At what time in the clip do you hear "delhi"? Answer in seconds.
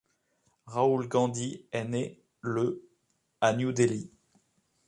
3.71-4.09